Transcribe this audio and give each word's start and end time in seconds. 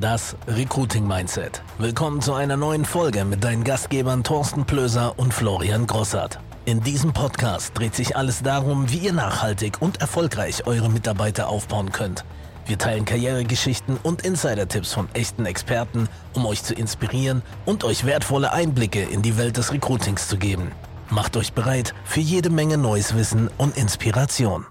Das 0.00 0.36
Recruiting 0.46 1.06
Mindset. 1.06 1.62
Willkommen 1.78 2.20
zu 2.20 2.34
einer 2.34 2.58
neuen 2.58 2.84
Folge 2.84 3.24
mit 3.24 3.42
deinen 3.42 3.64
Gastgebern 3.64 4.24
Thorsten 4.24 4.66
Plöser 4.66 5.18
und 5.18 5.32
Florian 5.32 5.86
Grossart. 5.86 6.38
In 6.66 6.82
diesem 6.82 7.14
Podcast 7.14 7.78
dreht 7.78 7.94
sich 7.94 8.14
alles 8.14 8.42
darum, 8.42 8.90
wie 8.90 8.98
ihr 8.98 9.14
nachhaltig 9.14 9.80
und 9.80 10.02
erfolgreich 10.02 10.66
eure 10.66 10.90
Mitarbeiter 10.90 11.48
aufbauen 11.48 11.92
könnt. 11.92 12.26
Wir 12.66 12.76
teilen 12.76 13.06
Karrieregeschichten 13.06 13.96
und 14.02 14.22
Insider-Tipps 14.22 14.92
von 14.92 15.08
echten 15.14 15.46
Experten, 15.46 16.10
um 16.34 16.44
euch 16.44 16.62
zu 16.62 16.74
inspirieren 16.74 17.40
und 17.64 17.82
euch 17.82 18.04
wertvolle 18.04 18.52
Einblicke 18.52 19.02
in 19.02 19.22
die 19.22 19.38
Welt 19.38 19.56
des 19.56 19.72
Recruitings 19.72 20.28
zu 20.28 20.36
geben. 20.36 20.72
Macht 21.08 21.38
euch 21.38 21.54
bereit 21.54 21.94
für 22.04 22.20
jede 22.20 22.50
Menge 22.50 22.76
neues 22.76 23.16
Wissen 23.16 23.48
und 23.56 23.78
Inspiration. 23.78 24.66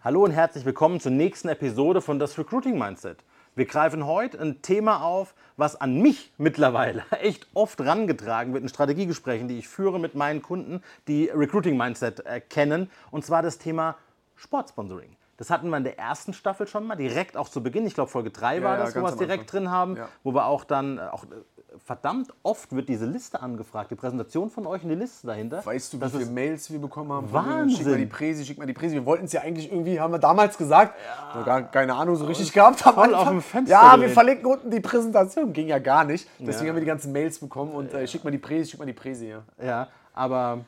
Hallo 0.00 0.24
und 0.24 0.30
herzlich 0.30 0.64
willkommen 0.64 0.98
zur 1.00 1.12
nächsten 1.12 1.48
Episode 1.48 2.00
von 2.00 2.18
das 2.18 2.38
Recruiting 2.38 2.78
Mindset. 2.78 3.18
Wir 3.58 3.66
greifen 3.66 4.06
heute 4.06 4.40
ein 4.40 4.62
Thema 4.62 5.02
auf, 5.02 5.34
was 5.56 5.74
an 5.80 6.00
mich 6.00 6.30
mittlerweile 6.38 7.02
echt 7.20 7.48
oft 7.54 7.80
rangetragen 7.80 8.52
wird 8.52 8.62
in 8.62 8.68
Strategiegesprächen, 8.68 9.48
die 9.48 9.58
ich 9.58 9.66
führe 9.66 9.98
mit 9.98 10.14
meinen 10.14 10.42
Kunden, 10.42 10.80
die 11.08 11.28
Recruiting 11.34 11.76
Mindset 11.76 12.24
äh, 12.24 12.40
kennen, 12.40 12.88
und 13.10 13.24
zwar 13.24 13.42
das 13.42 13.58
Thema 13.58 13.96
Sportsponsoring. 14.36 15.16
Das 15.38 15.50
hatten 15.50 15.70
wir 15.70 15.76
in 15.76 15.82
der 15.82 15.98
ersten 15.98 16.34
Staffel 16.34 16.68
schon 16.68 16.86
mal, 16.86 16.94
direkt 16.94 17.36
auch 17.36 17.48
zu 17.48 17.60
Beginn. 17.60 17.84
Ich 17.84 17.94
glaube, 17.94 18.08
Folge 18.08 18.30
3 18.30 18.62
war 18.62 18.78
ja, 18.78 18.84
das, 18.84 18.94
wo 18.94 19.00
wir 19.00 19.08
es 19.08 19.16
direkt 19.16 19.52
drin 19.52 19.72
haben, 19.72 19.96
Ja. 19.96 20.08
wo 20.22 20.32
wir 20.32 20.46
auch 20.46 20.62
dann, 20.62 20.98
äh, 20.98 21.00
auch 21.10 21.24
äh, 21.24 21.26
verdammt 21.84 22.32
oft 22.42 22.74
wird 22.74 22.88
diese 22.88 23.06
Liste 23.06 23.40
angefragt, 23.40 23.90
die 23.90 23.94
Präsentation 23.94 24.50
von 24.50 24.66
euch 24.66 24.82
und 24.82 24.88
die 24.90 24.94
Liste 24.94 25.26
dahinter. 25.26 25.64
Weißt 25.64 25.92
du, 25.92 26.00
wie 26.00 26.08
viele 26.08 26.26
Mails 26.26 26.70
wir 26.70 26.78
bekommen 26.78 27.12
haben? 27.12 27.32
Wahnsinn. 27.32 27.76
Schick 27.76 27.86
mal 27.86 27.96
die 27.98 28.06
Präsi, 28.06 28.44
schick 28.44 28.58
mal 28.58 28.66
die 28.66 28.72
Präsi. 28.72 28.94
Wir 28.94 29.06
wollten 29.06 29.24
es 29.26 29.32
ja 29.32 29.40
eigentlich 29.42 29.70
irgendwie, 29.70 30.00
haben 30.00 30.12
wir 30.12 30.18
damals 30.18 30.56
gesagt, 30.58 30.94
so 31.34 31.42
gar 31.44 31.62
keine 31.62 31.94
Ahnung 31.94 32.16
so 32.16 32.24
richtig 32.26 32.52
gehabt. 32.52 32.86
Am 32.86 32.94
voll 32.94 33.14
auf 33.14 33.28
dem 33.28 33.42
Fenster 33.42 33.72
Ja, 33.72 33.90
wir 33.92 33.96
gelehnt. 33.98 34.12
verlinken 34.14 34.46
unten 34.46 34.70
die 34.70 34.80
Präsentation. 34.80 35.52
Ging 35.52 35.68
ja 35.68 35.78
gar 35.78 36.04
nicht. 36.04 36.28
Deswegen 36.38 36.52
Ja. 36.64 36.68
haben 36.70 36.76
wir 36.76 36.80
die 36.80 36.86
ganzen 36.86 37.12
Mails 37.12 37.38
bekommen 37.38 37.72
und 37.72 37.92
äh, 37.94 38.06
schick 38.06 38.24
mal 38.24 38.30
die 38.30 38.38
Präsi, 38.38 38.70
schick 38.70 38.80
mal 38.80 38.86
die 38.86 38.92
Präsi. 38.92 39.28
Ja. 39.28 39.42
Ja, 39.62 39.88
aber 40.14 40.60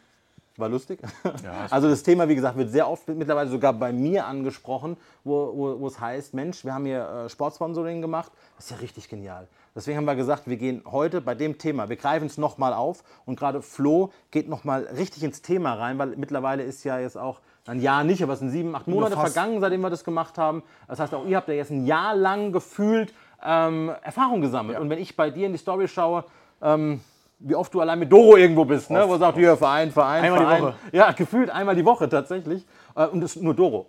war 0.60 0.68
lustig. 0.68 1.00
also 1.70 1.88
das 1.88 2.02
Thema, 2.02 2.28
wie 2.28 2.34
gesagt, 2.34 2.56
wird 2.56 2.70
sehr 2.70 2.88
oft 2.88 3.08
mittlerweile 3.08 3.50
sogar 3.50 3.72
bei 3.72 3.92
mir 3.92 4.26
angesprochen, 4.26 4.96
wo, 5.24 5.52
wo, 5.56 5.80
wo 5.80 5.86
es 5.86 5.98
heißt, 5.98 6.34
Mensch, 6.34 6.64
wir 6.64 6.74
haben 6.74 6.84
hier 6.84 7.08
äh, 7.08 7.28
Sportsponsoring 7.28 8.00
gemacht. 8.00 8.30
Das 8.56 8.66
ist 8.66 8.70
ja 8.70 8.76
richtig 8.78 9.08
genial. 9.08 9.48
Deswegen 9.74 9.96
haben 9.96 10.04
wir 10.04 10.16
gesagt, 10.16 10.46
wir 10.46 10.56
gehen 10.56 10.82
heute 10.90 11.20
bei 11.20 11.34
dem 11.34 11.58
Thema, 11.58 11.88
wir 11.88 11.96
greifen 11.96 12.26
es 12.26 12.38
nochmal 12.38 12.72
auf 12.72 13.04
und 13.24 13.38
gerade 13.38 13.62
Flo 13.62 14.12
geht 14.30 14.48
nochmal 14.48 14.84
richtig 14.96 15.22
ins 15.22 15.42
Thema 15.42 15.74
rein, 15.74 15.98
weil 15.98 16.16
mittlerweile 16.16 16.64
ist 16.64 16.84
ja 16.84 16.98
jetzt 16.98 17.16
auch 17.16 17.40
ein 17.66 17.80
Jahr 17.80 18.02
nicht, 18.02 18.22
aber 18.22 18.32
es 18.32 18.40
sind 18.40 18.50
sieben, 18.50 18.74
acht 18.74 18.88
Monate 18.88 19.14
vergangen, 19.14 19.60
seitdem 19.60 19.80
wir 19.80 19.90
das 19.90 20.04
gemacht 20.04 20.38
haben. 20.38 20.62
Das 20.88 20.98
heißt, 20.98 21.14
auch 21.14 21.24
ihr 21.24 21.36
habt 21.36 21.48
ja 21.48 21.54
jetzt 21.54 21.70
ein 21.70 21.86
Jahr 21.86 22.16
lang 22.16 22.52
gefühlt 22.52 23.14
ähm, 23.44 23.92
Erfahrung 24.02 24.40
gesammelt. 24.40 24.78
Und 24.78 24.90
wenn 24.90 24.98
ich 24.98 25.16
bei 25.16 25.30
dir 25.30 25.46
in 25.46 25.52
die 25.52 25.58
Story 25.58 25.86
schaue, 25.86 26.24
ähm, 26.62 27.00
wie 27.40 27.54
oft 27.54 27.72
du 27.72 27.80
allein 27.80 27.98
mit 27.98 28.12
Doro 28.12 28.36
irgendwo 28.36 28.64
bist, 28.64 28.90
ne? 28.90 29.04
wo 29.08 29.16
sagt, 29.16 29.36
hier 29.36 29.56
Verein, 29.56 29.90
Verein, 29.90 30.24
Einmal 30.24 30.38
die 30.40 30.44
Verein. 30.44 30.62
Woche. 30.62 30.74
Ja, 30.92 31.12
gefühlt 31.12 31.50
einmal 31.50 31.74
die 31.74 31.84
Woche 31.84 32.08
tatsächlich. 32.08 32.66
Äh, 32.94 33.06
und 33.06 33.20
das 33.20 33.36
ist 33.36 33.42
nur 33.42 33.54
Doro. 33.54 33.86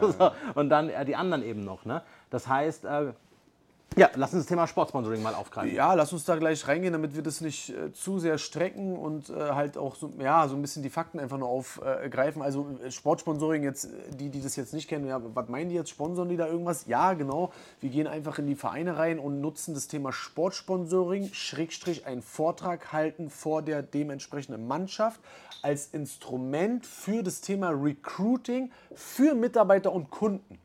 so, 0.00 0.30
und 0.54 0.70
dann 0.70 0.88
äh, 0.88 1.04
die 1.04 1.16
anderen 1.16 1.42
eben 1.42 1.64
noch. 1.64 1.84
Ne? 1.84 2.02
Das 2.30 2.46
heißt, 2.46 2.84
äh, 2.84 3.12
ja, 3.96 4.10
lass 4.14 4.32
uns 4.32 4.42
das 4.42 4.46
Thema 4.46 4.66
Sportsponsoring 4.66 5.22
mal 5.22 5.34
aufgreifen. 5.34 5.74
Ja, 5.74 5.94
lass 5.94 6.12
uns 6.12 6.24
da 6.24 6.36
gleich 6.36 6.66
reingehen, 6.66 6.92
damit 6.92 7.14
wir 7.14 7.22
das 7.22 7.40
nicht 7.40 7.70
äh, 7.70 7.92
zu 7.92 8.18
sehr 8.18 8.38
strecken 8.38 8.96
und 8.96 9.30
äh, 9.30 9.50
halt 9.50 9.76
auch 9.76 9.96
so, 9.96 10.10
ja, 10.18 10.48
so 10.48 10.56
ein 10.56 10.62
bisschen 10.62 10.82
die 10.82 10.90
Fakten 10.90 11.18
einfach 11.18 11.38
nur 11.38 11.48
aufgreifen. 11.48 12.42
also 12.42 12.66
äh, 12.84 12.90
Sportsponsoring, 12.90 13.62
jetzt, 13.62 13.86
äh, 13.86 13.88
die, 14.14 14.30
die 14.30 14.40
das 14.40 14.56
jetzt 14.56 14.74
nicht 14.74 14.88
kennen, 14.88 15.06
ja, 15.06 15.20
was 15.22 15.48
meinen 15.48 15.68
die 15.68 15.74
jetzt? 15.74 15.90
Sponsoren 15.90 16.28
die 16.28 16.36
da 16.36 16.46
irgendwas? 16.46 16.86
Ja, 16.86 17.12
genau. 17.14 17.52
Wir 17.80 17.90
gehen 17.90 18.06
einfach 18.06 18.38
in 18.38 18.46
die 18.46 18.56
Vereine 18.56 18.98
rein 18.98 19.18
und 19.18 19.40
nutzen 19.40 19.74
das 19.74 19.88
Thema 19.88 20.12
Sportsponsoring, 20.12 21.30
Schrägstrich 21.32 22.06
einen 22.06 22.22
Vortrag 22.22 22.92
halten 22.92 23.30
vor 23.30 23.62
der 23.62 23.82
dementsprechenden 23.82 24.66
Mannschaft 24.66 25.20
als 25.62 25.86
Instrument 25.86 26.84
für 26.84 27.22
das 27.22 27.40
Thema 27.40 27.70
Recruiting 27.70 28.70
für 28.94 29.34
Mitarbeiter 29.34 29.92
und 29.92 30.10
Kunden 30.10 30.58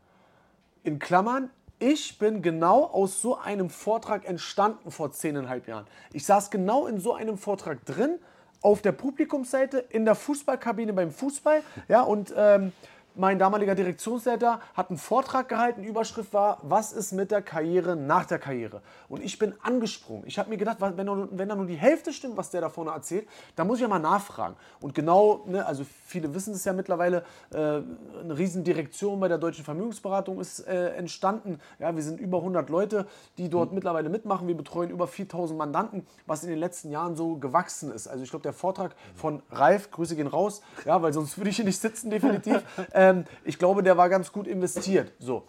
in 0.84 1.00
Klammern, 1.00 1.50
ich 1.80 2.18
bin 2.18 2.42
genau 2.42 2.86
aus 2.86 3.22
so 3.22 3.38
einem 3.38 3.70
Vortrag 3.70 4.28
entstanden 4.28 4.92
vor 4.92 5.12
zehneinhalb 5.12 5.68
Jahren. 5.68 5.86
Ich 6.14 6.26
saß 6.26 6.50
genau 6.50 6.88
in 6.88 7.00
so 7.00 7.14
einem 7.14 7.38
Vortrag 7.38 7.86
drin, 7.86 8.20
auf 8.62 8.82
der 8.82 8.92
Publikumsseite, 8.92 9.78
in 9.90 10.06
der 10.06 10.16
Fußballkabine 10.16 10.94
beim 10.94 11.12
Fußball. 11.12 11.62
Ja, 11.88 12.02
und 12.02 12.34
ähm, 12.36 12.74
mein 13.18 13.40
damaliger 13.40 13.76
Direktionsleiter 13.76 14.60
hat 14.74 14.90
einen 14.90 14.98
Vortrag 14.98 15.50
gehalten. 15.50 15.84
Überschrift 15.84 16.34
war, 16.34 16.60
was 16.62 16.94
ist 16.94 17.12
mit 17.12 17.32
der 17.32 17.42
Karriere 17.42 17.96
nach 17.96 18.26
der 18.26 18.40
Karriere? 18.40 18.82
Und 19.10 19.24
ich 19.24 19.40
bin 19.40 19.54
angesprungen. 19.62 20.24
Ich 20.28 20.38
habe 20.38 20.50
mir 20.50 20.58
gedacht, 20.58 20.78
wenn, 20.80 20.98
wenn 20.98 21.50
da 21.50 21.56
nur 21.56 21.66
die 21.66 21.76
Hälfte 21.76 22.14
stimmt, 22.14 22.38
was 22.38 22.52
der 22.52 22.62
da 22.62 22.70
vorne 22.70 22.92
erzählt, 22.92 23.28
dann 23.56 23.68
muss 23.68 23.78
ich 23.78 23.82
ja 23.82 23.88
mal 23.88 24.00
nachfragen. 24.00 24.56
Und 24.80 24.94
genau, 24.94 25.44
ne, 25.48 25.66
also 25.66 25.86
viele 26.06 26.34
wissen 26.34 26.54
es 26.54 26.64
ja 26.66 26.74
mittlerweile, 26.74 27.24
äh, 27.52 27.58
eine 27.58 28.38
riesen 28.38 28.64
Direktion 28.64 29.20
bei 29.20 29.28
der 29.28 29.38
Deutschen 29.38 29.66
Vermögensberatung 29.66 30.40
ist 30.40 30.68
äh, 30.68 30.90
entstanden. 30.92 31.60
Ja, 31.80 31.96
wir 31.96 32.04
sind 32.04 32.20
über 32.20 32.38
100 32.38 32.70
Leute, 32.70 33.08
die 33.38 33.50
dort 33.50 33.74
mittlerweile 33.74 34.10
mitmachen. 34.10 34.48
Wir 34.48 34.56
betreuen 34.56 34.90
über 34.90 35.08
4000 35.08 35.58
Mandanten, 35.58 36.06
was 36.26 36.44
in 36.44 36.50
den 36.50 36.60
letzten 36.60 36.92
Jahren 36.92 37.16
so 37.16 37.38
gewachsen 37.38 37.92
ist. 37.92 38.08
Also 38.08 38.24
ich 38.24 38.30
glaube, 38.30 38.44
der 38.44 38.54
Vortrag 38.54 38.96
von 39.16 39.42
Ralf, 39.52 39.92
Grüße 39.92 40.16
gehen 40.16 40.28
raus, 40.28 40.62
ja, 40.86 41.02
weil 41.02 41.14
sonst 41.14 41.38
würde 41.38 41.50
ich 41.50 41.56
hier 41.56 41.66
nicht 41.66 41.80
sitzen, 41.80 42.10
definitiv. 42.10 42.64
ähm, 43.10 43.26
ich 43.44 43.58
glaube, 43.58 43.84
der 43.84 43.98
war 43.98 44.10
ganz 44.10 44.32
gut 44.32 44.48
investiert. 44.48 45.12
So. 45.20 45.44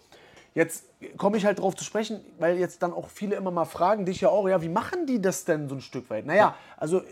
Jetzt 0.55 0.85
komme 1.17 1.37
ich 1.37 1.45
halt 1.45 1.59
darauf 1.59 1.75
zu 1.75 1.83
sprechen, 1.83 2.19
weil 2.39 2.57
jetzt 2.57 2.81
dann 2.81 2.91
auch 2.91 3.07
viele 3.07 3.35
immer 3.35 3.51
mal 3.51 3.65
fragen, 3.65 4.05
dich 4.05 4.21
ja 4.21 4.29
auch, 4.29 4.47
ja, 4.49 4.61
wie 4.61 4.69
machen 4.69 5.05
die 5.05 5.21
das 5.21 5.45
denn 5.45 5.69
so 5.69 5.75
ein 5.75 5.81
Stück 5.81 6.09
weit? 6.09 6.25
Naja, 6.25 6.55
also 6.75 6.99
äh, 6.99 7.03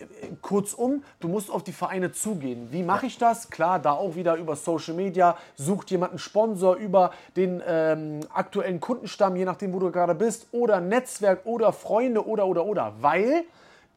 kurzum, 0.41 1.03
du 1.19 1.27
musst 1.27 1.51
auf 1.51 1.63
die 1.63 1.71
Vereine 1.71 2.11
zugehen. 2.11 2.71
Wie 2.71 2.81
mache 2.81 3.05
ich 3.05 3.17
das? 3.17 3.49
Klar, 3.49 3.79
da 3.79 3.91
auch 3.91 4.15
wieder 4.15 4.35
über 4.35 4.55
Social 4.55 4.95
Media, 4.95 5.37
sucht 5.55 5.91
jemand 5.91 6.13
einen 6.13 6.19
Sponsor 6.19 6.75
über 6.75 7.11
den 7.35 7.61
ähm, 7.65 8.21
aktuellen 8.33 8.79
Kundenstamm, 8.79 9.35
je 9.35 9.45
nachdem, 9.45 9.71
wo 9.71 9.79
du 9.79 9.91
gerade 9.91 10.15
bist, 10.15 10.47
oder 10.51 10.81
Netzwerk 10.81 11.45
oder 11.45 11.71
Freunde 11.73 12.27
oder 12.27 12.47
oder 12.47 12.65
oder. 12.65 12.95
Weil 13.01 13.45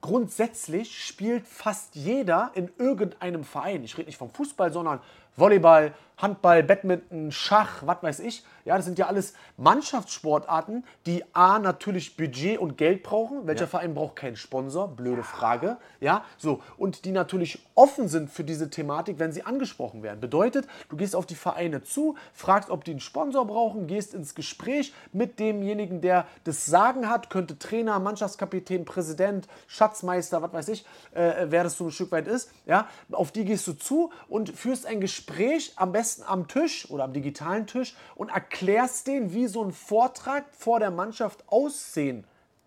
grundsätzlich 0.02 1.02
spielt 1.04 1.46
fast 1.46 1.94
jeder 1.94 2.50
in 2.54 2.70
irgendeinem 2.78 3.44
Verein. 3.44 3.84
Ich 3.84 3.96
rede 3.96 4.06
nicht 4.06 4.18
vom 4.18 4.30
Fußball, 4.30 4.72
sondern 4.72 5.00
Volleyball, 5.40 5.94
Handball, 6.20 6.62
Badminton, 6.62 7.32
Schach, 7.32 7.82
was 7.86 8.02
weiß 8.02 8.20
ich. 8.20 8.44
Ja, 8.64 8.76
das 8.76 8.84
sind 8.84 8.98
ja 8.98 9.06
alles 9.06 9.32
Mannschaftssportarten, 9.56 10.84
die 11.06 11.24
A 11.34 11.58
natürlich 11.58 12.16
Budget 12.16 12.58
und 12.58 12.76
Geld 12.76 13.02
brauchen. 13.02 13.46
Welcher 13.46 13.66
Verein 13.66 13.94
braucht 13.94 14.16
keinen 14.16 14.36
Sponsor? 14.36 14.88
Blöde 14.88 15.22
Frage. 15.22 15.78
Ja, 15.98 16.24
so. 16.36 16.62
Und 16.76 17.06
die 17.06 17.12
natürlich 17.12 17.66
offen 17.74 18.08
sind 18.08 18.30
für 18.30 18.44
diese 18.44 18.68
Thematik, 18.68 19.18
wenn 19.18 19.32
sie 19.32 19.44
angesprochen 19.44 20.02
werden. 20.02 20.20
Bedeutet, 20.20 20.66
du 20.90 20.96
gehst 20.96 21.16
auf 21.16 21.24
die 21.24 21.34
Vereine 21.34 21.82
zu, 21.82 22.16
fragst, 22.34 22.68
ob 22.68 22.84
die 22.84 22.90
einen 22.90 23.00
Sponsor 23.00 23.46
brauchen, 23.46 23.86
gehst 23.86 24.12
ins 24.12 24.34
Gespräch 24.34 24.92
mit 25.12 25.38
demjenigen, 25.38 26.02
der 26.02 26.26
das 26.44 26.66
Sagen 26.66 27.08
hat, 27.08 27.30
könnte 27.30 27.58
Trainer, 27.58 27.98
Mannschaftskapitän, 27.98 28.84
Präsident, 28.84 29.48
Schatzmeister, 29.66 30.42
was 30.42 30.52
weiß 30.52 30.68
ich, 30.68 30.84
äh, 31.14 31.46
wer 31.48 31.64
das 31.64 31.78
so 31.78 31.86
ein 31.86 31.90
Stück 31.92 32.12
weit 32.12 32.26
ist. 32.26 32.50
Ja, 32.66 32.88
auf 33.10 33.32
die 33.32 33.46
gehst 33.46 33.66
du 33.66 33.72
zu 33.72 34.12
und 34.28 34.50
führst 34.50 34.86
ein 34.86 35.00
Gespräch, 35.00 35.29
am 35.76 35.92
besten 35.92 36.22
am 36.24 36.48
Tisch 36.48 36.90
oder 36.90 37.04
am 37.04 37.12
digitalen 37.12 37.66
Tisch 37.66 37.96
und 38.14 38.28
erklärst 38.28 39.06
denen, 39.06 39.32
wie 39.32 39.46
so 39.46 39.64
ein 39.64 39.72
Vortrag 39.72 40.44
vor 40.52 40.80
der 40.80 40.90
Mannschaft 40.90 41.44
aussehen 41.46 42.24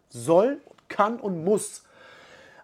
soll, 0.09 0.59
kann 0.87 1.19
und 1.19 1.43
muss. 1.43 1.83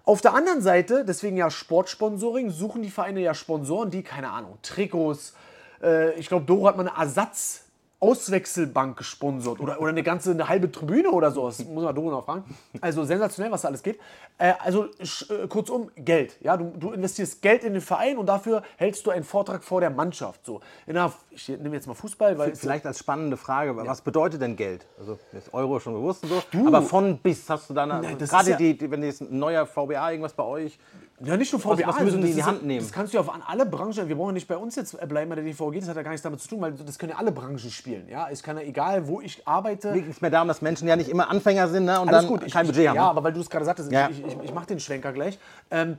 Auf 0.05 0.21
der 0.21 0.33
anderen 0.33 0.61
Seite, 0.61 1.05
deswegen 1.05 1.37
ja 1.37 1.51
Sportsponsoring, 1.51 2.49
suchen 2.49 2.81
die 2.81 2.89
Vereine 2.89 3.21
ja 3.21 3.33
Sponsoren, 3.33 3.91
die, 3.91 4.01
keine 4.01 4.31
Ahnung, 4.31 4.57
Trikots, 4.61 5.33
äh, 5.81 6.13
ich 6.19 6.27
glaube, 6.27 6.45
Doro 6.45 6.67
hat 6.67 6.77
mal 6.77 6.87
eine 6.87 6.97
Ersatz. 6.97 7.65
Auswechselbank 8.01 8.97
gesponsert 8.97 9.59
oder, 9.59 9.79
oder 9.81 9.89
eine 9.89 10.03
ganze 10.03 10.31
eine 10.31 10.47
halbe 10.47 10.71
Tribüne 10.71 11.11
oder 11.11 11.31
so. 11.31 11.47
Das 11.47 11.63
muss 11.65 11.83
man 11.83 11.93
Doro 11.93 12.11
noch 12.11 12.23
fragen. 12.25 12.43
Also 12.79 13.03
sensationell, 13.03 13.51
was 13.51 13.61
da 13.63 13.67
alles 13.67 13.83
geht. 13.83 13.99
Äh, 14.37 14.53
also 14.59 14.85
äh, 14.85 15.47
kurzum, 15.49 15.91
Geld. 15.95 16.37
Ja, 16.41 16.55
du, 16.55 16.71
du 16.79 16.91
investierst 16.91 17.41
Geld 17.41 17.63
in 17.65 17.73
den 17.73 17.81
Verein 17.81 18.17
und 18.17 18.25
dafür 18.27 18.63
hältst 18.77 19.05
du 19.05 19.11
einen 19.11 19.25
Vortrag 19.25 19.63
vor 19.63 19.81
der 19.81 19.89
Mannschaft. 19.89 20.45
So. 20.45 20.61
In 20.87 20.93
der, 20.93 21.11
ich 21.29 21.49
nehme 21.49 21.75
jetzt 21.75 21.87
mal 21.87 21.93
Fußball, 21.93 22.37
weil 22.37 22.55
Vielleicht 22.55 22.85
als 22.85 22.99
spannende 22.99 23.35
Frage, 23.35 23.75
was 23.75 24.01
bedeutet 24.01 24.41
denn 24.41 24.55
Geld? 24.55 24.85
Also 24.97 25.19
ist 25.33 25.53
Euro 25.53 25.79
schon 25.81 25.93
bewusst 25.93 26.23
und 26.23 26.29
so, 26.29 26.67
aber 26.67 26.81
von 26.81 27.17
bis 27.17 27.49
hast 27.49 27.69
du 27.69 27.73
da 27.73 27.83
eine, 27.83 28.01
Nein, 28.01 28.17
das 28.17 28.29
gerade 28.29 28.51
ja- 28.51 28.57
die, 28.57 28.77
die, 28.77 28.89
wenn 28.89 29.03
jetzt 29.03 29.21
ein 29.21 29.37
neuer 29.37 29.65
VBA 29.65 30.11
irgendwas 30.11 30.33
bei 30.33 30.43
euch, 30.43 30.79
Ja, 31.21 31.35
nicht 31.35 31.51
nur 31.51 31.59
VBA. 31.59 31.71
was 31.87 31.99
müssen 31.99 31.99
also 31.99 32.17
die 32.17 32.21
das 32.21 32.29
in 32.29 32.35
die 32.35 32.43
Hand 32.43 32.65
nehmen? 32.65 32.79
Das 32.81 32.91
kannst 32.91 33.13
du 33.13 33.17
ja 33.17 33.21
auf 33.21 33.33
an 33.33 33.41
alle 33.45 33.65
Branchen, 33.65 34.07
wir 34.07 34.15
brauchen 34.15 34.33
nicht 34.33 34.47
bei 34.47 34.55
uns 34.57 34.75
jetzt 34.75 34.97
bleiben 35.07 35.29
bei 35.29 35.35
der 35.35 35.43
DVG, 35.43 35.79
das 35.79 35.89
hat 35.89 35.97
ja 35.97 36.01
gar 36.03 36.11
nichts 36.11 36.23
damit 36.23 36.39
zu 36.39 36.47
tun, 36.47 36.61
weil 36.61 36.73
das 36.73 36.97
können 36.97 37.11
ja 37.11 37.17
alle 37.17 37.31
Branchen 37.31 37.57
spielen. 37.59 38.07
Ja, 38.07 38.29
es 38.29 38.41
kann 38.41 38.57
ja 38.57 38.63
egal, 38.63 39.07
wo 39.07 39.19
ich 39.19 39.45
arbeite. 39.47 39.91
liegt 39.91 40.09
es 40.09 40.21
mir 40.21 40.29
darum, 40.29 40.47
dass 40.47 40.61
Menschen 40.61 40.87
ja 40.87 40.95
nicht 40.95 41.09
immer 41.09 41.29
Anfänger 41.29 41.67
sind 41.67 41.85
ne, 41.85 41.99
und 41.99 42.07
Alles 42.09 42.21
dann 42.21 42.29
gut, 42.29 42.43
ich, 42.45 42.53
kein 42.53 42.65
ich, 42.65 42.71
Budget 42.71 42.87
haben. 42.87 42.95
Ja, 42.95 43.03
ne? 43.03 43.09
aber 43.09 43.23
weil 43.23 43.33
du 43.33 43.41
es 43.41 43.49
gerade 43.49 43.65
sagtest, 43.65 43.91
Ja. 43.91 44.09
ich, 44.09 44.25
ich, 44.25 44.37
ich 44.43 44.53
mache 44.53 44.67
den 44.67 44.79
Schwenker 44.79 45.11
gleich. 45.11 45.37
Ähm, 45.71 45.97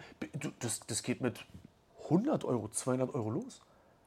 das, 0.61 0.81
das 0.87 1.03
geht 1.03 1.21
mit 1.21 1.45
100 2.05 2.45
Euro, 2.45 2.69
200 2.69 3.15
Euro 3.15 3.31
los. 3.31 3.61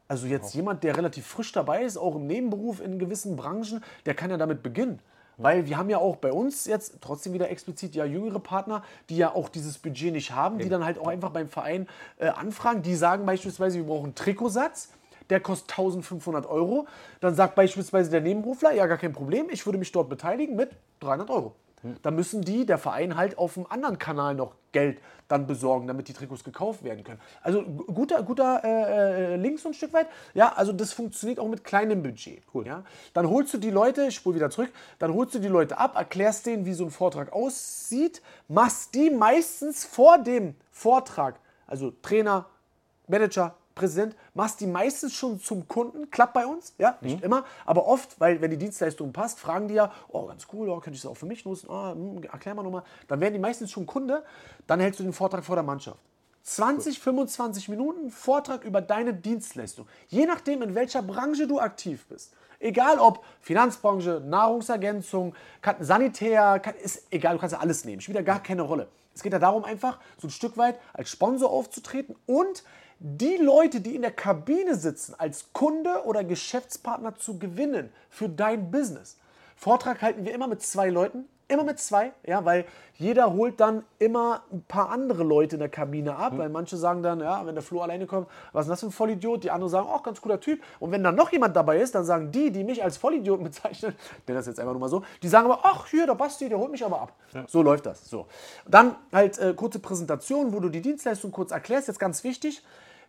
Also 0.07 0.27
jetzt 0.27 0.54
jemand, 0.54 0.83
der 0.83 0.98
relativ 0.98 1.25
frisch 1.25 1.51
dabei 1.54 1.83
ist, 1.83 1.98
auch 1.98 2.15
im 2.15 2.27
Nebenberuf 2.27 2.81
in 2.81 3.00
gewissen 3.00 3.36
Branchen, 3.36 3.83
der 4.06 4.13
kann 4.13 4.30
ja 4.30 4.38
damit 4.38 4.62
beginnen. 4.62 5.00
Weil 5.38 5.68
wir 5.68 5.77
haben 5.77 5.89
ja 5.89 5.97
auch 5.97 6.18
bei 6.18 6.31
uns 6.31 6.65
jetzt 6.65 6.97
trotzdem 7.01 7.33
wieder 7.33 7.50
explizit 7.50 7.95
ja 7.95 8.06
jüngere 8.06 8.39
Partner, 8.39 8.83
die 9.09 9.18
ja 9.18 9.33
auch 9.33 9.50
dieses 9.50 9.77
Budget 9.77 10.13
nicht 10.13 10.31
haben, 10.31 10.59
die 10.59 10.69
dann 10.69 10.85
halt 10.85 11.00
auch 11.00 11.07
einfach 11.07 11.31
beim 11.31 11.47
Verein 11.47 11.88
äh, 12.18 12.27
anfragen. 12.27 12.81
Die 12.81 12.95
sagen 12.95 13.25
beispielsweise, 13.25 13.77
wir 13.77 13.85
brauchen 13.85 14.06
einen 14.06 14.15
Trikotsatz 14.15 14.89
der 15.30 15.39
kostet 15.39 15.71
1500 15.71 16.45
Euro. 16.45 16.88
Dann 17.19 17.33
sagt 17.33 17.56
beispielsweise 17.56 18.12
der 18.12 18.21
Nebenberufler, 18.21 18.74
ja, 18.74 18.85
gar 18.85 18.97
kein 18.97 19.13
Problem, 19.13 19.47
ich 19.50 19.65
würde 19.65 19.80
mich 19.80 19.91
dort 19.91 20.09
beteiligen 20.09 20.56
mit 20.56 20.71
300 21.00 21.30
Euro. 21.30 21.56
Da 22.01 22.12
müssen 22.12 22.41
die, 22.41 22.65
der 22.65 22.77
Verein, 22.77 23.18
halt 23.18 23.38
auf 23.38 23.57
einem 23.57 23.68
anderen 23.69 23.97
Kanal 23.97 24.35
noch 24.35 24.56
Geld 24.71 25.00
dann 25.27 25.47
besorgen, 25.47 25.88
damit 25.88 26.07
die 26.07 26.13
Trikots 26.13 26.44
gekauft 26.44 26.83
werden 26.83 27.03
können. 27.03 27.19
Also 27.41 27.63
guter, 27.63 28.24
guter 28.24 28.62
äh, 28.63 29.33
äh, 29.33 29.35
Link 29.35 29.59
so 29.59 29.69
ein 29.69 29.74
Stück 29.74 29.94
weit. 29.94 30.07
Ja, 30.33 30.53
also 30.53 30.74
das 30.74 30.94
funktioniert 30.94 31.39
auch 31.39 31.47
mit 31.47 31.63
kleinem 31.63 32.03
Budget. 32.03 32.44
Cool. 32.53 32.65
Ja? 32.68 32.83
Dann 33.13 33.30
holst 33.30 33.53
du 33.53 33.57
die 33.57 33.69
Leute, 33.71 34.06
ich 34.07 34.15
spule 34.15 34.35
wieder 34.35 34.50
zurück, 34.50 34.71
dann 35.00 35.13
holst 35.13 35.35
du 35.35 35.39
die 35.39 35.47
Leute 35.47 35.77
ab, 35.77 35.95
erklärst 35.95 36.45
denen, 36.45 36.65
wie 36.65 36.74
so 36.74 36.85
ein 36.85 36.91
Vortrag 36.91 37.33
aussieht, 37.33 38.21
machst 38.47 38.95
die 38.95 39.09
meistens 39.09 39.86
vor 39.86 40.18
dem 40.18 40.56
Vortrag, 40.71 41.39
also 41.68 41.91
Trainer, 42.01 42.45
Manager, 43.07 43.56
Präsident, 43.75 44.15
machst 44.33 44.59
die 44.59 44.67
meistens 44.67 45.13
schon 45.13 45.39
zum 45.39 45.67
Kunden, 45.67 46.11
klappt 46.11 46.33
bei 46.33 46.45
uns, 46.45 46.73
ja, 46.77 46.97
nicht 47.01 47.19
mhm. 47.19 47.25
immer, 47.25 47.45
aber 47.65 47.87
oft, 47.87 48.19
weil 48.19 48.41
wenn 48.41 48.51
die 48.51 48.57
Dienstleistung 48.57 49.13
passt, 49.13 49.39
fragen 49.39 49.67
die 49.67 49.75
ja, 49.75 49.91
oh, 50.09 50.27
ganz 50.27 50.47
cool, 50.53 50.69
oh, 50.69 50.79
könnte 50.79 50.95
ich 50.95 51.01
das 51.01 51.11
auch 51.11 51.17
für 51.17 51.25
mich 51.25 51.45
nutzen, 51.45 51.67
oh, 51.69 51.91
hm, 51.91 52.23
erklär 52.23 52.55
mal 52.55 52.63
nochmal, 52.63 52.83
dann 53.07 53.19
werden 53.19 53.33
die 53.33 53.39
meistens 53.39 53.71
schon 53.71 53.85
Kunde, 53.85 54.23
dann 54.67 54.79
hältst 54.79 54.99
du 54.99 55.03
den 55.03 55.13
Vortrag 55.13 55.43
vor 55.43 55.55
der 55.55 55.63
Mannschaft. 55.63 55.99
20, 56.43 56.99
25 56.99 57.69
Minuten 57.69 58.11
Vortrag 58.11 58.65
über 58.65 58.81
deine 58.81 59.13
Dienstleistung. 59.13 59.87
Je 60.09 60.25
nachdem, 60.25 60.61
in 60.61 60.75
welcher 60.75 61.01
Branche 61.01 61.47
du 61.47 61.59
aktiv 61.59 62.05
bist. 62.07 62.33
Egal 62.59 62.99
ob 62.99 63.23
Finanzbranche, 63.39 64.21
Nahrungsergänzung, 64.25 65.35
Sanitär, 65.79 66.61
ist 66.81 67.07
egal, 67.11 67.35
du 67.35 67.39
kannst 67.39 67.53
ja 67.53 67.59
alles 67.59 67.85
nehmen. 67.85 68.01
Spielt 68.01 68.17
ja 68.17 68.23
gar 68.23 68.43
keine 68.43 68.61
Rolle. 68.61 68.89
Es 69.15 69.21
geht 69.21 69.31
ja 69.31 69.39
darum, 69.39 69.63
einfach 69.63 69.99
so 70.17 70.27
ein 70.27 70.31
Stück 70.31 70.57
weit 70.57 70.79
als 70.93 71.09
Sponsor 71.09 71.49
aufzutreten 71.49 72.15
und 72.25 72.63
die 73.05 73.35
Leute, 73.35 73.81
die 73.81 73.95
in 73.95 74.01
der 74.01 74.11
Kabine 74.11 74.75
sitzen, 74.75 75.13
als 75.17 75.51
Kunde 75.51 76.05
oder 76.05 76.23
Geschäftspartner 76.23 77.15
zu 77.15 77.38
gewinnen 77.38 77.91
für 78.09 78.29
dein 78.29 78.71
Business. 78.71 79.17
Vortrag 79.57 80.01
halten 80.01 80.23
wir 80.23 80.33
immer 80.33 80.47
mit 80.47 80.61
zwei 80.61 80.89
Leuten, 80.89 81.25
immer 81.50 81.65
mit 81.65 81.79
zwei, 81.79 82.13
ja, 82.25 82.45
weil 82.45 82.63
jeder 82.94 83.33
holt 83.33 83.59
dann 83.59 83.83
immer 84.00 84.44
ein 84.53 84.63
paar 84.63 84.89
andere 84.89 85.23
Leute 85.23 85.57
in 85.57 85.59
der 85.59 85.67
Kabine 85.67 86.15
ab, 86.15 86.31
mhm. 86.31 86.38
weil 86.38 86.50
manche 86.50 86.77
sagen 86.77 87.03
dann, 87.03 87.19
ja, 87.19 87.45
wenn 87.45 87.55
der 87.55 87.61
Flo 87.61 87.81
alleine 87.81 88.07
kommt, 88.07 88.29
was 88.53 88.67
ist 88.67 88.69
das 88.69 88.79
für 88.79 88.85
ein 88.85 88.91
Vollidiot? 88.91 89.44
Die 89.44 89.51
anderen 89.51 89.69
sagen, 89.69 89.89
auch 89.89 90.00
oh, 90.00 90.03
ganz 90.03 90.21
cooler 90.21 90.39
Typ. 90.39 90.61
Und 90.79 90.91
wenn 90.91 91.03
dann 91.03 91.15
noch 91.15 91.29
jemand 91.33 91.57
dabei 91.57 91.79
ist, 91.79 91.95
dann 91.95 92.05
sagen 92.05 92.31
die, 92.31 92.51
die 92.51 92.63
mich 92.63 92.81
als 92.81 92.95
Vollidioten 92.95 93.44
bezeichnen, 93.44 93.94
denn 94.29 94.35
das 94.35 94.47
ist 94.47 94.53
jetzt 94.53 94.59
einfach 94.61 94.71
nur 94.71 94.79
mal 94.79 94.88
so, 94.88 95.03
die 95.21 95.27
sagen 95.27 95.51
aber, 95.51 95.59
ach, 95.63 95.88
hier, 95.88 96.05
der 96.05 96.15
Basti, 96.15 96.47
der 96.47 96.57
holt 96.57 96.71
mich 96.71 96.85
aber 96.85 97.01
ab. 97.01 97.11
Ja. 97.33 97.44
So 97.50 97.61
läuft 97.61 97.85
das. 97.85 98.09
So. 98.09 98.27
Dann 98.65 98.95
halt 99.11 99.38
äh, 99.39 99.53
kurze 99.53 99.79
Präsentation, 99.79 100.53
wo 100.53 100.61
du 100.61 100.69
die 100.69 100.81
Dienstleistung 100.81 101.31
kurz 101.31 101.51
erklärst, 101.51 101.89
jetzt 101.89 102.00
ganz 102.00 102.23
wichtig, 102.23 102.63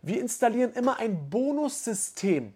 wir 0.07 0.21
installieren 0.21 0.73
immer 0.73 0.99
ein 0.99 1.31
Bonussystem 1.31 2.53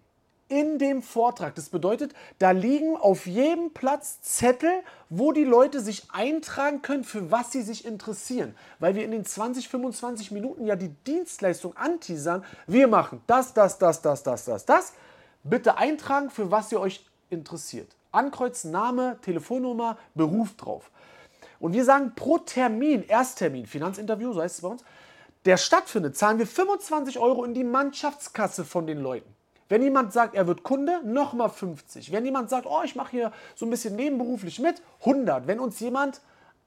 in 0.49 0.79
dem 0.79 1.01
Vortrag. 1.01 1.55
Das 1.55 1.69
bedeutet, 1.69 2.13
da 2.39 2.51
liegen 2.51 2.97
auf 2.97 3.27
jedem 3.27 3.71
Platz 3.71 4.19
Zettel, 4.21 4.71
wo 5.09 5.31
die 5.31 5.43
Leute 5.43 5.79
sich 5.79 6.07
eintragen 6.11 6.81
können, 6.81 7.03
für 7.03 7.31
was 7.31 7.51
sie 7.51 7.61
sich 7.61 7.85
interessieren. 7.85 8.55
Weil 8.79 8.95
wir 8.95 9.05
in 9.05 9.11
den 9.11 9.25
20, 9.25 9.69
25 9.69 10.31
Minuten 10.31 10.65
ja 10.65 10.75
die 10.75 10.89
Dienstleistung 11.05 11.77
anteasern. 11.77 12.43
Wir 12.65 12.87
machen 12.87 13.21
das, 13.27 13.53
das, 13.53 13.77
das, 13.77 14.01
das, 14.01 14.23
das, 14.23 14.45
das, 14.45 14.65
das. 14.65 14.93
Bitte 15.43 15.77
eintragen, 15.77 16.31
für 16.31 16.51
was 16.51 16.71
ihr 16.71 16.79
euch 16.79 17.05
interessiert. 17.29 17.95
Ankreuzen, 18.11 18.71
Name, 18.71 19.19
Telefonnummer, 19.21 19.97
Beruf 20.15 20.55
drauf. 20.55 20.89
Und 21.59 21.73
wir 21.73 21.85
sagen 21.85 22.13
pro 22.15 22.39
Termin, 22.39 23.03
Ersttermin, 23.07 23.67
Finanzinterview, 23.67 24.33
so 24.33 24.41
heißt 24.41 24.55
es 24.55 24.61
bei 24.61 24.67
uns, 24.69 24.83
der 25.49 25.57
stattfindet, 25.57 26.15
zahlen 26.15 26.37
wir 26.37 26.45
25 26.45 27.17
Euro 27.17 27.43
in 27.43 27.55
die 27.55 27.63
Mannschaftskasse 27.63 28.63
von 28.63 28.85
den 28.85 28.99
Leuten. 28.99 29.33
Wenn 29.67 29.81
jemand 29.81 30.13
sagt, 30.13 30.35
er 30.35 30.45
wird 30.45 30.61
Kunde, 30.61 31.01
nochmal 31.03 31.49
50. 31.49 32.11
Wenn 32.11 32.23
jemand 32.23 32.51
sagt, 32.51 32.67
oh, 32.67 32.81
ich 32.85 32.95
mache 32.95 33.09
hier 33.09 33.31
so 33.55 33.65
ein 33.65 33.71
bisschen 33.71 33.95
nebenberuflich 33.95 34.59
mit, 34.59 34.83
100. 34.99 35.47
Wenn 35.47 35.59
uns 35.59 35.79
jemand 35.79 36.21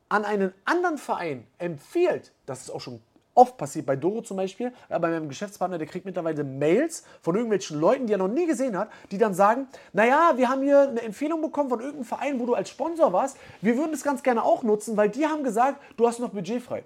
an 0.08 0.24
einen 0.24 0.52
anderen 0.64 0.98
Verein 0.98 1.46
empfiehlt, 1.58 2.32
das 2.44 2.62
ist 2.62 2.70
auch 2.70 2.80
schon 2.80 3.00
oft 3.36 3.56
passiert, 3.56 3.86
bei 3.86 3.94
Doro 3.94 4.20
zum 4.20 4.36
Beispiel, 4.36 4.72
äh, 4.88 4.98
bei 4.98 5.10
meinem 5.10 5.28
Geschäftspartner, 5.28 5.78
der 5.78 5.86
kriegt 5.86 6.04
mittlerweile 6.04 6.42
Mails 6.42 7.04
von 7.20 7.36
irgendwelchen 7.36 7.78
Leuten, 7.78 8.08
die 8.08 8.14
er 8.14 8.18
noch 8.18 8.26
nie 8.26 8.46
gesehen 8.46 8.76
hat, 8.76 8.90
die 9.12 9.18
dann 9.18 9.32
sagen, 9.32 9.68
naja, 9.92 10.32
wir 10.34 10.48
haben 10.48 10.62
hier 10.62 10.88
eine 10.88 11.02
Empfehlung 11.02 11.40
bekommen 11.40 11.68
von 11.68 11.78
irgendeinem 11.78 12.04
Verein, 12.04 12.40
wo 12.40 12.46
du 12.46 12.54
als 12.54 12.68
Sponsor 12.68 13.12
warst, 13.12 13.36
wir 13.60 13.76
würden 13.76 13.92
das 13.92 14.02
ganz 14.02 14.24
gerne 14.24 14.42
auch 14.42 14.64
nutzen, 14.64 14.96
weil 14.96 15.08
die 15.08 15.24
haben 15.24 15.44
gesagt, 15.44 15.80
du 15.96 16.08
hast 16.08 16.18
noch 16.18 16.30
Budget 16.30 16.60
frei. 16.60 16.82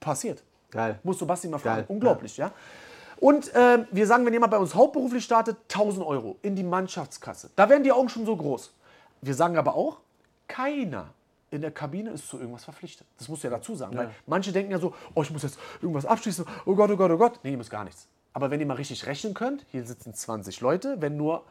Passiert. 0.00 0.42
Geil. 0.70 0.98
Musst 1.02 1.20
du 1.20 1.26
Basti 1.26 1.48
mal 1.48 1.58
fragen. 1.58 1.78
Geil. 1.78 1.84
Unglaublich, 1.88 2.36
ja. 2.36 2.46
ja? 2.46 2.52
Und 3.20 3.54
äh, 3.54 3.84
wir 3.90 4.06
sagen, 4.06 4.24
wenn 4.24 4.32
jemand 4.32 4.50
bei 4.50 4.58
uns 4.58 4.74
hauptberuflich 4.74 5.24
startet, 5.24 5.58
1000 5.68 6.04
Euro 6.06 6.36
in 6.42 6.56
die 6.56 6.62
Mannschaftskasse. 6.62 7.50
Da 7.54 7.68
werden 7.68 7.84
die 7.84 7.92
Augen 7.92 8.08
schon 8.08 8.24
so 8.24 8.34
groß. 8.34 8.72
Wir 9.20 9.34
sagen 9.34 9.58
aber 9.58 9.74
auch, 9.74 9.98
keiner 10.48 11.10
in 11.50 11.60
der 11.60 11.70
Kabine 11.70 12.10
ist 12.10 12.28
zu 12.28 12.38
irgendwas 12.38 12.64
verpflichtet. 12.64 13.06
Das 13.18 13.28
musst 13.28 13.42
du 13.42 13.48
ja 13.48 13.56
dazu 13.56 13.74
sagen. 13.74 13.94
Ja. 13.94 14.00
Weil 14.00 14.10
manche 14.26 14.52
denken 14.52 14.72
ja 14.72 14.78
so, 14.78 14.94
oh, 15.14 15.22
ich 15.22 15.30
muss 15.30 15.42
jetzt 15.42 15.58
irgendwas 15.82 16.06
abschließen. 16.06 16.46
Oh 16.64 16.74
Gott, 16.74 16.90
oh 16.90 16.96
Gott, 16.96 17.10
oh 17.10 17.18
Gott. 17.18 17.40
Nee, 17.42 17.52
ihr 17.52 17.56
müsst 17.58 17.70
gar 17.70 17.84
nichts. 17.84 18.06
Aber 18.32 18.50
wenn 18.50 18.60
ihr 18.60 18.66
mal 18.66 18.74
richtig 18.74 19.06
rechnen 19.06 19.34
könnt, 19.34 19.66
hier 19.70 19.84
sitzen 19.84 20.14
20 20.14 20.60
Leute, 20.60 21.00
wenn 21.00 21.16
nur, 21.16 21.44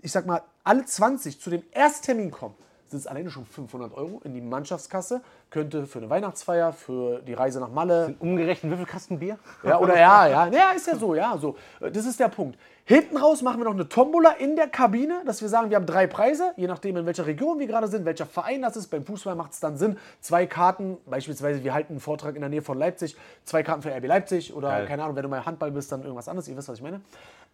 ich 0.00 0.12
sag 0.12 0.26
mal, 0.26 0.42
alle 0.62 0.84
20 0.84 1.40
zu 1.40 1.50
dem 1.50 1.64
Ersttermin 1.72 2.30
kommen, 2.30 2.54
sind 2.94 3.00
es 3.00 3.06
alleine 3.08 3.28
schon 3.28 3.44
500 3.44 3.92
Euro 3.94 4.20
in 4.22 4.34
die 4.34 4.40
Mannschaftskasse. 4.40 5.20
Könnte 5.50 5.86
für 5.86 5.98
eine 5.98 6.10
Weihnachtsfeier, 6.10 6.72
für 6.72 7.20
die 7.22 7.34
Reise 7.34 7.58
nach 7.58 7.70
Malle. 7.70 8.06
Sind 8.06 8.20
umgerechnet 8.20 8.72
wie 8.72 8.76
viel 8.76 8.86
Kasten 8.86 9.18
Bier? 9.18 9.36
Ja, 9.64 9.80
oder 9.80 9.98
ja, 9.98 10.28
ja. 10.28 10.46
Ja, 10.46 10.70
ist 10.70 10.86
ja 10.86 10.96
so, 10.96 11.14
ja. 11.14 11.36
So. 11.36 11.56
Das 11.80 12.06
ist 12.06 12.20
der 12.20 12.28
Punkt. 12.28 12.56
Hinten 12.86 13.16
raus 13.16 13.40
machen 13.40 13.60
wir 13.60 13.64
noch 13.64 13.72
eine 13.72 13.88
Tombola 13.88 14.32
in 14.32 14.56
der 14.56 14.68
Kabine, 14.68 15.22
dass 15.24 15.40
wir 15.40 15.48
sagen, 15.48 15.70
wir 15.70 15.76
haben 15.76 15.86
drei 15.86 16.06
Preise, 16.06 16.52
je 16.58 16.66
nachdem, 16.66 16.98
in 16.98 17.06
welcher 17.06 17.24
Region 17.24 17.58
wir 17.58 17.66
gerade 17.66 17.88
sind, 17.88 18.04
welcher 18.04 18.26
Verein 18.26 18.60
das 18.60 18.76
ist. 18.76 18.88
Beim 18.88 19.06
Fußball 19.06 19.34
macht 19.34 19.52
es 19.52 19.60
dann 19.60 19.78
Sinn, 19.78 19.96
zwei 20.20 20.44
Karten, 20.44 20.98
beispielsweise, 21.06 21.64
wir 21.64 21.72
halten 21.72 21.94
einen 21.94 22.00
Vortrag 22.00 22.34
in 22.34 22.42
der 22.42 22.50
Nähe 22.50 22.60
von 22.60 22.76
Leipzig, 22.76 23.16
zwei 23.44 23.62
Karten 23.62 23.80
für 23.80 23.90
RB 23.90 24.04
Leipzig 24.04 24.52
oder 24.54 24.68
Geil. 24.68 24.86
keine 24.86 25.02
Ahnung, 25.02 25.16
wenn 25.16 25.22
du 25.22 25.30
mal 25.30 25.46
Handball 25.46 25.70
bist, 25.70 25.92
dann 25.92 26.02
irgendwas 26.02 26.28
anderes, 26.28 26.46
ihr 26.46 26.58
wisst, 26.58 26.68
was 26.68 26.76
ich 26.76 26.82
meine. 26.82 27.00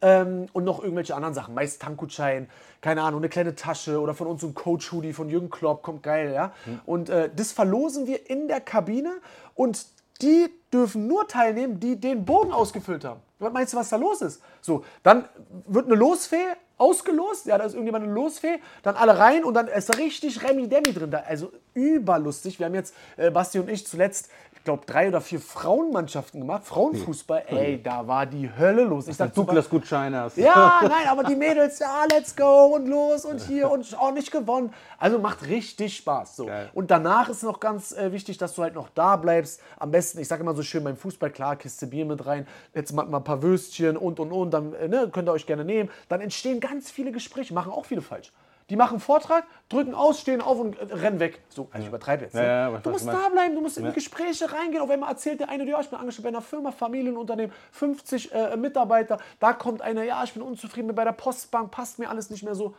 Ähm, 0.02 0.46
und 0.52 0.64
noch 0.64 0.82
irgendwelche 0.82 1.14
anderen 1.14 1.34
Sachen, 1.34 1.54
meist 1.54 1.80
Tankgutschein, 1.80 2.48
keine 2.80 3.02
Ahnung, 3.02 3.20
eine 3.20 3.28
kleine 3.28 3.54
Tasche 3.54 4.00
oder 4.00 4.14
von 4.14 4.26
uns 4.26 4.42
ein 4.42 4.54
Coach-Hoodie 4.54 5.12
von 5.12 5.28
Jürgen 5.28 5.48
Klopp, 5.48 5.82
kommt 5.82 6.02
geil, 6.02 6.32
ja. 6.34 6.52
Mhm. 6.66 6.80
Und 6.86 7.08
äh, 7.08 7.30
das 7.36 7.52
verlosen 7.52 8.08
wir 8.08 8.28
in 8.28 8.48
der 8.48 8.60
Kabine 8.60 9.12
und 9.54 9.86
die 10.22 10.48
dürfen 10.72 11.06
nur 11.06 11.28
teilnehmen, 11.28 11.78
die 11.78 12.00
den 12.00 12.24
Bogen 12.24 12.50
ausgefüllt 12.50 13.04
haben. 13.04 13.20
Was 13.40 13.52
meinst 13.52 13.72
du, 13.72 13.78
was 13.78 13.88
da 13.88 13.96
los 13.96 14.20
ist? 14.22 14.42
So, 14.60 14.84
dann 15.02 15.24
wird 15.66 15.86
eine 15.86 15.94
Losfee 15.94 16.56
ausgelost, 16.76 17.46
ja, 17.46 17.58
da 17.58 17.64
ist 17.64 17.72
irgendjemand 17.74 18.04
eine 18.04 18.14
Losfee, 18.14 18.58
dann 18.82 18.96
alle 18.96 19.18
rein 19.18 19.44
und 19.44 19.54
dann 19.54 19.68
ist 19.68 19.98
richtig 19.98 20.42
Remi-Demi 20.42 20.94
drin. 20.94 21.10
Da, 21.10 21.18
also 21.26 21.52
überlustig. 21.74 22.58
Wir 22.58 22.66
haben 22.66 22.74
jetzt, 22.74 22.94
äh, 23.16 23.30
Basti 23.30 23.58
und 23.58 23.68
ich, 23.68 23.86
zuletzt 23.86 24.30
glaube, 24.64 24.84
drei 24.86 25.08
oder 25.08 25.20
vier 25.20 25.40
Frauenmannschaften 25.40 26.40
gemacht. 26.40 26.64
Frauenfußball, 26.64 27.44
ey, 27.46 27.82
da 27.82 28.06
war 28.06 28.26
die 28.26 28.50
Hölle 28.56 28.84
los. 28.84 29.08
Ich 29.08 29.16
sag, 29.16 29.34
Douglas 29.34 29.68
Gutschein 29.68 30.14
hast. 30.14 30.36
Ja, 30.36 30.80
nein, 30.82 31.08
aber 31.08 31.24
die 31.24 31.36
Mädels, 31.36 31.78
ja, 31.78 32.04
let's 32.12 32.36
go 32.36 32.74
und 32.74 32.86
los 32.86 33.24
und 33.24 33.40
hier 33.42 33.70
und 33.70 33.96
auch 33.98 34.12
nicht 34.12 34.30
gewonnen. 34.30 34.72
Also 34.98 35.18
macht 35.18 35.46
richtig 35.46 35.96
Spaß. 35.96 36.36
So. 36.36 36.50
Und 36.74 36.90
danach 36.90 37.28
ist 37.28 37.42
noch 37.42 37.60
ganz 37.60 37.92
äh, 37.92 38.12
wichtig, 38.12 38.38
dass 38.38 38.54
du 38.54 38.62
halt 38.62 38.74
noch 38.74 38.88
da 38.90 39.16
bleibst. 39.16 39.60
Am 39.78 39.90
besten, 39.90 40.20
ich 40.20 40.28
sage 40.28 40.42
immer 40.42 40.54
so 40.54 40.62
schön 40.62 40.84
beim 40.84 40.96
Fußball, 40.96 41.30
klar, 41.30 41.56
Kiste 41.56 41.86
Bier 41.86 42.04
mit 42.04 42.24
rein, 42.26 42.46
jetzt 42.74 42.92
mal, 42.92 43.06
mal 43.06 43.18
ein 43.18 43.24
paar 43.24 43.42
Würstchen 43.42 43.96
und 43.96 44.20
und 44.20 44.32
und, 44.32 44.50
dann 44.50 44.74
äh, 44.74 44.88
ne, 44.88 45.08
könnt 45.12 45.28
ihr 45.28 45.32
euch 45.32 45.46
gerne 45.46 45.64
nehmen. 45.64 45.90
Dann 46.08 46.20
entstehen 46.20 46.60
ganz 46.60 46.90
viele 46.90 47.12
Gespräche, 47.12 47.54
machen 47.54 47.72
auch 47.72 47.86
viele 47.86 48.02
falsch. 48.02 48.32
Die 48.70 48.76
machen 48.76 48.94
einen 48.94 49.00
Vortrag, 49.00 49.44
drücken 49.68 49.94
aus, 49.94 50.20
stehen 50.20 50.40
auf 50.40 50.58
und 50.58 50.76
rennen 50.78 51.18
weg. 51.18 51.40
So, 51.48 51.68
also 51.72 51.82
ich 51.82 51.88
übertreibe 51.88 52.24
jetzt. 52.24 52.34
Ne? 52.34 52.42
Ja, 52.42 52.70
ja, 52.70 52.78
du 52.78 52.90
musst 52.90 53.06
da 53.06 53.28
bleiben, 53.28 53.56
du 53.56 53.60
musst 53.60 53.76
in 53.78 53.92
Gespräche 53.92 54.50
reingehen. 54.52 54.80
Auf 54.80 54.90
einmal 54.90 55.10
erzählt 55.10 55.40
der 55.40 55.48
eine, 55.48 55.68
ja, 55.68 55.80
ich 55.80 55.90
bin 55.90 55.98
angestellt 55.98 56.22
bei 56.22 56.28
einer 56.28 56.40
Firma, 56.40 56.70
Familienunternehmen, 56.70 57.52
50 57.72 58.32
äh, 58.32 58.56
Mitarbeiter. 58.56 59.18
Da 59.40 59.52
kommt 59.52 59.82
einer, 59.82 60.04
ja, 60.04 60.22
ich 60.22 60.32
bin 60.32 60.42
unzufrieden 60.42 60.94
bei 60.94 61.04
der 61.04 61.12
Postbank, 61.12 61.72
passt 61.72 61.98
mir 61.98 62.08
alles 62.08 62.30
nicht 62.30 62.44
mehr 62.44 62.54
so. 62.54 62.74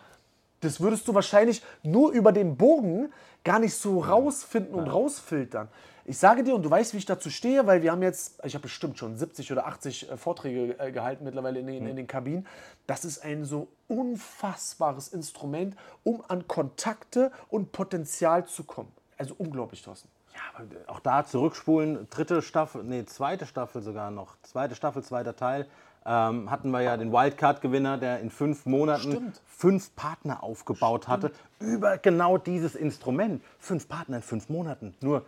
Das 0.62 0.80
würdest 0.80 1.08
du 1.08 1.14
wahrscheinlich 1.14 1.62
nur 1.84 2.12
über 2.12 2.32
den 2.32 2.56
Bogen 2.56 3.12
gar 3.44 3.60
nicht 3.60 3.76
so 3.76 4.00
rausfinden 4.00 4.74
und 4.74 4.88
rausfiltern. 4.88 5.68
Ich 6.06 6.18
sage 6.18 6.44
dir, 6.44 6.56
und 6.56 6.64
du 6.64 6.70
weißt, 6.70 6.94
wie 6.94 6.98
ich 6.98 7.06
dazu 7.06 7.30
stehe, 7.30 7.68
weil 7.68 7.84
wir 7.84 7.92
haben 7.92 8.02
jetzt, 8.02 8.40
ich 8.44 8.56
habe 8.56 8.64
bestimmt 8.64 8.98
schon 8.98 9.18
70 9.18 9.52
oder 9.52 9.68
80 9.68 10.10
äh, 10.12 10.18
Vorträge 10.18 10.80
äh, 10.80 10.92
gehalten 10.92 11.24
mittlerweile 11.24 11.60
in 11.60 11.68
den, 11.68 11.86
in 11.86 11.96
den 11.96 12.08
Kabinen. 12.08 12.48
Das 12.88 13.06
ist 13.06 13.24
ein 13.24 13.46
so 13.46 13.68
unfassbares 13.88 15.10
Instrument, 15.10 15.76
um 16.04 16.24
an 16.28 16.48
Kontakte 16.48 17.32
und 17.50 17.72
Potenzial 17.72 18.46
zu 18.46 18.64
kommen. 18.64 18.92
Also 19.18 19.36
unglaublich, 19.38 19.82
Thorsten. 19.84 20.10
Ja, 20.34 20.40
aber 20.60 20.66
auch 20.88 21.00
da 21.00 21.26
zurückspulen, 21.26 22.08
dritte 22.10 22.42
Staffel, 22.42 22.84
nee, 22.84 23.06
zweite 23.06 23.46
Staffel 23.46 23.82
sogar 23.82 24.10
noch, 24.12 24.36
zweite 24.44 24.76
Staffel, 24.76 25.04
zweiter 25.04 25.36
Teil. 25.36 25.68
ähm, 26.06 26.50
hatten 26.50 26.72
wir 26.72 26.82
ja 26.82 26.98
den 26.98 27.12
Wildcard-Gewinner, 27.12 27.98
der 28.00 28.22
in 28.22 28.30
fünf 28.32 28.66
Monaten 28.66 29.12
Stimmt. 29.12 29.42
fünf 29.46 29.96
Partner 29.96 30.42
aufgebaut 30.42 31.08
hatte 31.08 31.32
über 31.60 31.98
genau 32.00 32.38
dieses 32.40 32.74
Instrument. 32.76 33.44
Fünf 33.60 33.88
Partner 33.88 34.18
in 34.18 34.24
fünf 34.24 34.50
Monaten. 34.50 34.96
Nur 35.02 35.26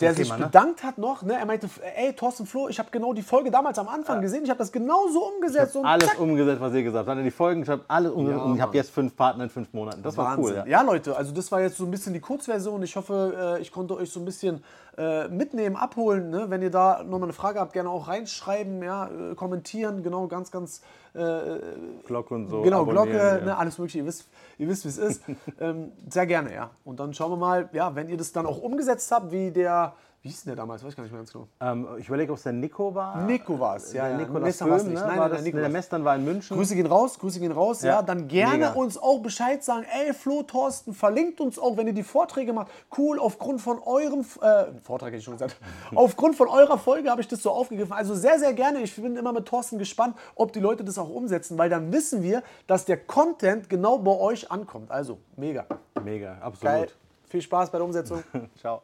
der 0.00 0.14
sich 0.14 0.28
Thema, 0.28 0.38
ne? 0.38 0.46
bedankt 0.46 0.82
hat 0.82 0.98
noch. 0.98 1.22
Ne? 1.22 1.34
Er 1.34 1.46
meinte, 1.46 1.68
ey, 1.96 2.12
Thorsten 2.12 2.46
Flo, 2.46 2.68
ich 2.68 2.78
habe 2.78 2.90
genau 2.90 3.12
die 3.12 3.22
Folge 3.22 3.50
damals 3.50 3.78
am 3.78 3.88
Anfang 3.88 4.20
gesehen. 4.20 4.44
Ich 4.44 4.50
habe 4.50 4.58
das 4.58 4.72
genau 4.72 5.08
so 5.08 5.24
umgesetzt. 5.34 5.76
und 5.76 5.84
Alles 5.86 6.08
zack. 6.08 6.20
umgesetzt, 6.20 6.60
was 6.60 6.74
ihr 6.74 6.82
gesagt 6.82 7.08
habt. 7.08 7.24
Die 7.24 7.30
Folgen 7.30 7.60
geschafft, 7.60 7.84
alles 7.88 8.12
umgesetzt 8.12 8.38
Ja, 8.40 8.44
und 8.44 8.56
ich 8.56 8.60
habe 8.60 8.76
jetzt 8.76 8.90
fünf 8.90 9.16
Partner 9.16 9.44
in 9.44 9.50
fünf 9.50 9.72
Monaten. 9.72 10.02
Das 10.02 10.16
war 10.16 10.36
cool. 10.38 10.44
Wahnsinn. 10.44 10.56
Ja. 10.70 10.80
Ja. 10.80 10.82
Leute, 10.82 11.16
also 11.16 11.32
das 11.32 11.50
war 11.50 11.60
jetzt 11.60 11.76
so 11.78 11.84
ein 11.84 11.90
bisschen 11.90 12.12
die 12.12 12.20
Kurzversion. 12.20 12.82
Ich 12.82 12.96
hoffe, 12.96 13.56
äh, 13.58 13.62
ich 13.62 13.72
konnte 13.72 13.96
euch 13.96 14.10
so 14.10 14.20
ein 14.20 14.24
bisschen 14.24 14.62
äh, 14.98 15.28
mitnehmen, 15.28 15.76
abholen. 15.76 16.30
Ne? 16.30 16.46
Wenn 16.48 16.62
ihr 16.62 16.70
da 16.70 17.02
nochmal 17.02 17.24
eine 17.24 17.32
Frage 17.32 17.60
habt, 17.60 17.72
gerne 17.72 17.90
auch 17.90 18.08
reinschreiben, 18.08 18.82
ja, 18.82 19.06
äh, 19.06 19.34
kommentieren. 19.34 20.02
Genau, 20.02 20.26
ganz, 20.26 20.50
ganz 20.50 20.82
Glocke 22.06 22.34
und 22.34 22.48
so. 22.48 22.62
genau, 22.62 22.84
Glocke, 22.84 23.16
ja. 23.16 23.44
ne, 23.44 23.56
alles 23.56 23.78
mögliche. 23.78 23.98
Ihr 23.98 24.06
wisst, 24.06 24.28
ihr 24.58 24.68
wisst 24.68 24.84
wie 24.84 24.88
es 24.88 24.98
ist. 24.98 25.22
ähm, 25.60 25.92
sehr 26.08 26.26
gerne, 26.26 26.54
ja. 26.54 26.70
Und 26.84 27.00
dann 27.00 27.14
schauen 27.14 27.32
wir 27.32 27.36
mal, 27.36 27.68
ja, 27.72 27.94
wenn 27.94 28.08
ihr 28.08 28.16
das 28.16 28.32
dann 28.32 28.46
auch 28.46 28.58
umgesetzt 28.58 29.10
habt, 29.10 29.32
wie 29.32 29.50
der, 29.50 29.94
wie 30.26 30.30
hieß 30.30 30.42
denn 30.42 30.56
der 30.56 30.56
damals? 30.56 30.82
Weiß 30.82 30.90
ich 30.90 30.96
gar 30.96 31.04
nicht 31.04 31.12
mehr 31.12 31.20
ganz 31.20 31.32
genau. 31.32 31.46
Ähm, 31.60 31.86
ich 31.98 32.08
überlege, 32.08 32.32
ob 32.32 32.38
es 32.38 32.42
der 32.42 32.52
Nico 32.52 32.92
war. 32.92 33.22
Nico 33.26 33.60
war 33.60 33.76
es, 33.76 33.92
ja, 33.92 34.08
Der 34.08 34.12
ja. 34.12 34.18
Nikolas 34.18 34.58
Böhm, 34.58 34.72
nicht. 34.72 34.86
ne? 34.86 34.94
Nein, 34.94 35.02
war 35.02 35.16
nein, 35.16 35.18
das, 35.30 35.30
der 35.38 35.42
Nico 35.42 35.58
der. 35.58 35.68
Messern 35.68 36.04
war 36.04 36.16
in 36.16 36.24
München. 36.24 36.56
Grüße 36.56 36.74
gehen 36.74 36.86
raus, 36.86 37.16
Grüße 37.20 37.38
gehen 37.38 37.52
raus. 37.52 37.82
Ja, 37.82 37.90
Ja, 37.92 38.02
dann 38.02 38.26
gerne 38.26 38.54
mega. 38.56 38.72
uns 38.72 38.98
auch 38.98 39.20
Bescheid 39.20 39.62
sagen. 39.62 39.86
Ey, 40.04 40.12
Flo, 40.12 40.42
Thorsten, 40.42 40.94
verlinkt 40.94 41.40
uns 41.40 41.60
auch, 41.60 41.76
wenn 41.76 41.86
ihr 41.86 41.92
die 41.92 42.02
Vorträge 42.02 42.52
macht. 42.52 42.72
Cool, 42.98 43.20
aufgrund 43.20 43.60
von 43.60 43.78
eurem 43.80 44.22
äh, 44.40 44.64
Vortrag 44.82 45.10
hätte 45.10 45.18
ich 45.18 45.24
schon 45.24 45.34
gesagt. 45.34 45.56
aufgrund 45.94 46.34
von 46.34 46.48
eurer 46.48 46.78
Folge 46.78 47.08
habe 47.08 47.20
ich 47.20 47.28
das 47.28 47.40
so 47.40 47.52
aufgegriffen. 47.52 47.92
Also 47.92 48.16
sehr, 48.16 48.40
sehr 48.40 48.52
gerne. 48.52 48.80
Ich 48.80 48.96
bin 48.96 49.16
immer 49.16 49.32
mit 49.32 49.46
Thorsten 49.46 49.78
gespannt, 49.78 50.16
ob 50.34 50.52
die 50.52 50.60
Leute 50.60 50.82
das 50.82 50.98
auch 50.98 51.08
umsetzen, 51.08 51.56
weil 51.56 51.70
dann 51.70 51.92
wissen 51.92 52.24
wir, 52.24 52.42
dass 52.66 52.84
der 52.84 52.96
Content 52.96 53.68
genau 53.68 53.98
bei 53.98 54.10
euch 54.18 54.50
ankommt. 54.50 54.90
Also 54.90 55.18
mega. 55.36 55.64
Mega, 56.02 56.38
absolut. 56.40 56.62
Geil. 56.62 56.88
Viel 57.28 57.42
Spaß 57.42 57.70
bei 57.70 57.78
der 57.78 57.84
Umsetzung. 57.84 58.22
Ciao. 58.58 58.82